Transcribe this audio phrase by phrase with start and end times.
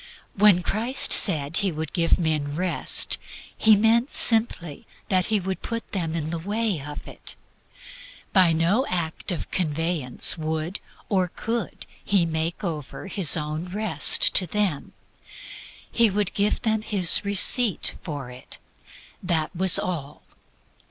[0.33, 3.19] When Christ said He would give men Rest,
[3.55, 7.35] He meant simply that He would put them in the way of it.
[8.33, 14.47] By no act of conveyance would or could He make over His own Rest to
[14.47, 14.93] them.
[15.91, 18.57] He could give them HIS RECEIPT for it.
[19.21, 20.23] That was all.